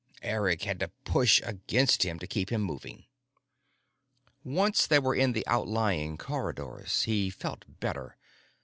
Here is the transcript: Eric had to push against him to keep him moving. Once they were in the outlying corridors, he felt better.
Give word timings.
Eric 0.23 0.63
had 0.63 0.79
to 0.79 0.87
push 1.05 1.43
against 1.45 2.01
him 2.01 2.17
to 2.17 2.25
keep 2.25 2.51
him 2.51 2.61
moving. 2.63 3.05
Once 4.43 4.87
they 4.87 4.97
were 4.97 5.13
in 5.13 5.33
the 5.33 5.45
outlying 5.45 6.17
corridors, 6.17 7.03
he 7.03 7.29
felt 7.29 7.65
better. 7.79 8.17